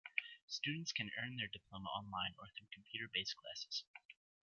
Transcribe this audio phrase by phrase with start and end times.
[0.47, 3.83] Students can earn their diploma online or through computer-based classes.